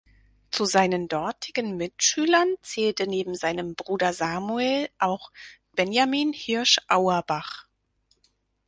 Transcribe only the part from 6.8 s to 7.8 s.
Auerbach.